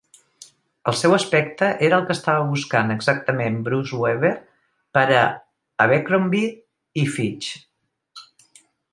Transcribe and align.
El 0.91 0.95
seu 0.99 1.11
aspecte 1.15 1.67
era 1.87 1.97
el 1.97 2.05
que 2.05 2.13
estava 2.15 2.47
buscant 2.53 2.93
exactament 2.95 3.59
Bruce 3.67 3.99
Weber 4.03 4.31
per 4.99 5.03
a 5.19 5.19
Abecrombie 5.85 6.49
i 7.03 7.05
Fitch. 7.17 7.51